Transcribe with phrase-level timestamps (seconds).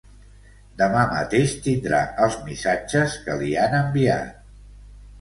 [0.79, 4.45] Demà mateix tindrà els missatges que li han enviat.